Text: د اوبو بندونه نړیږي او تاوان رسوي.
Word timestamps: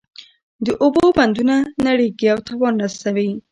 د 0.65 0.67
اوبو 0.83 1.03
بندونه 1.17 1.55
نړیږي 1.87 2.27
او 2.33 2.39
تاوان 2.47 2.73
رسوي. 2.85 3.29